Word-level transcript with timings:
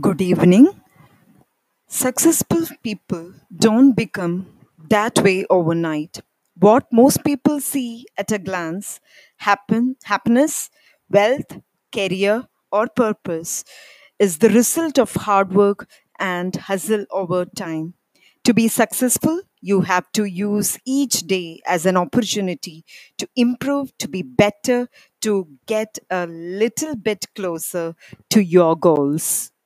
Good 0.00 0.20
evening. 0.22 0.68
Successful 1.86 2.66
people 2.82 3.34
don't 3.54 3.92
become 3.92 4.46
that 4.88 5.18
way 5.22 5.44
overnight. 5.50 6.20
What 6.58 6.86
most 6.90 7.22
people 7.22 7.60
see 7.60 8.06
at 8.16 8.32
a 8.32 8.38
glance 8.38 8.98
happen 9.36 9.96
happiness, 10.04 10.70
wealth, 11.10 11.60
career 11.94 12.46
or 12.72 12.88
purpose 12.88 13.64
is 14.18 14.38
the 14.38 14.48
result 14.48 14.98
of 14.98 15.12
hard 15.14 15.52
work 15.52 15.86
and 16.18 16.56
hustle 16.56 17.04
over 17.10 17.44
time. 17.44 17.94
To 18.44 18.54
be 18.54 18.68
successful, 18.68 19.42
you 19.60 19.82
have 19.82 20.10
to 20.12 20.24
use 20.24 20.78
each 20.86 21.20
day 21.26 21.60
as 21.66 21.86
an 21.86 21.96
opportunity 21.96 22.84
to 23.18 23.28
improve, 23.36 23.96
to 23.98 24.08
be 24.08 24.22
better, 24.22 24.88
to 25.20 25.46
get 25.66 25.98
a 26.10 26.26
little 26.26 26.96
bit 26.96 27.26
closer 27.36 27.94
to 28.30 28.42
your 28.42 28.76
goals. 28.76 29.52